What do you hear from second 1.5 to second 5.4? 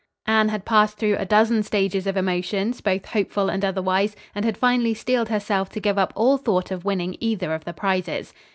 stages of emotions, both hopeful and otherwise, and had finally steeled